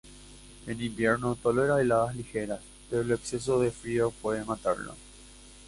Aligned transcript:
En 0.65 0.81
invierno 0.81 1.35
tolera 1.35 1.79
heladas 1.79 2.15
ligeras, 2.15 2.59
pero 2.89 3.03
el 3.03 3.11
exceso 3.11 3.59
de 3.59 3.69
frío 3.69 4.09
puede 4.09 4.43
matarla. 4.43 4.95